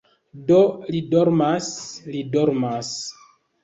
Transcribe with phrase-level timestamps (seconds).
[0.47, 0.57] -Do
[0.95, 1.71] li dormas,
[2.17, 2.95] li dormas